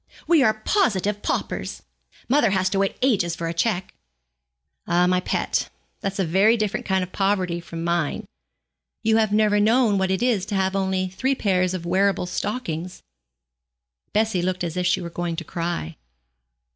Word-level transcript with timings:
We 0.25 0.41
are 0.41 0.55
positive 0.55 1.21
paupers. 1.21 1.83
Mother 2.27 2.49
has 2.49 2.71
to 2.71 2.79
wait 2.79 2.97
ages 3.03 3.35
for 3.35 3.47
a 3.47 3.53
cheque.' 3.53 3.93
'Ah, 4.87 5.05
my 5.05 5.19
pet, 5.19 5.69
that's 5.99 6.17
a 6.17 6.25
very 6.25 6.57
different 6.57 6.87
kind 6.87 7.03
of 7.03 7.11
poverty 7.11 7.59
from 7.59 7.83
mine. 7.83 8.25
You 9.03 9.17
have 9.17 9.31
never 9.31 9.59
known 9.59 9.99
what 9.99 10.09
it 10.09 10.23
is 10.23 10.43
to 10.47 10.55
have 10.55 10.75
only 10.75 11.07
three 11.09 11.35
pairs 11.35 11.75
of 11.75 11.85
wearable 11.85 12.25
stockings.' 12.25 13.03
Bessie 14.11 14.41
looked 14.41 14.63
as 14.63 14.75
if 14.75 14.87
she 14.87 15.01
were 15.01 15.11
going 15.11 15.35
to 15.35 15.43
cry. 15.43 15.97